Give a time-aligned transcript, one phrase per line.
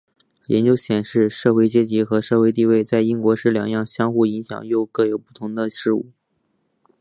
[0.47, 6.07] 研究显示社会阶级和社会地位在英国是两样相互影响又各有不同的事物。